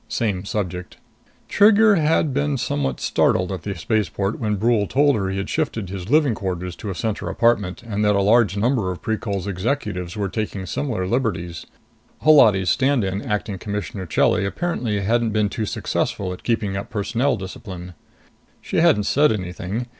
Same 0.09 0.45
subject. 0.45 0.97
Trigger 1.47 1.93
had 1.97 2.33
been 2.33 2.57
somewhat 2.57 2.99
startled 2.99 3.51
at 3.51 3.61
the 3.61 3.75
spaceport 3.75 4.39
when 4.39 4.55
Brule 4.55 4.87
told 4.87 5.15
her 5.15 5.29
he 5.29 5.37
had 5.37 5.47
shifted 5.47 5.89
his 5.91 6.09
living 6.09 6.33
quarters 6.33 6.75
to 6.77 6.89
a 6.89 6.95
Center 6.95 7.29
apartment, 7.29 7.83
and 7.83 8.03
that 8.03 8.15
a 8.15 8.21
large 8.23 8.57
number 8.57 8.91
of 8.91 9.03
Precol's 9.03 9.45
executives 9.45 10.17
were 10.17 10.27
taking 10.27 10.65
similar 10.65 11.05
liberties. 11.05 11.67
Holati's 12.23 12.71
stand 12.71 13.03
in, 13.03 13.21
Acting 13.21 13.59
Commissioner 13.59 14.07
Chelly, 14.07 14.43
apparently 14.43 14.99
hadn't 15.01 15.33
been 15.33 15.49
too 15.49 15.67
successful 15.67 16.33
at 16.33 16.41
keeping 16.41 16.75
up 16.75 16.89
personnel 16.89 17.37
discipline. 17.37 17.93
She 18.59 18.77
hadn't 18.77 19.03
said 19.03 19.31
anything. 19.31 19.85